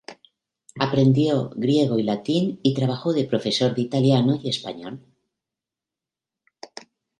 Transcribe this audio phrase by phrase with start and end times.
[0.79, 5.05] Aprendió griego y latín y trabajó de profesor de italiano y español.